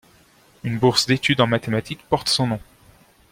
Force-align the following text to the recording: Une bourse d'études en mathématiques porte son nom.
Une 0.63 0.79
bourse 0.79 1.05
d'études 1.05 1.41
en 1.41 1.45
mathématiques 1.45 2.01
porte 2.09 2.27
son 2.27 2.47
nom. 2.47 2.59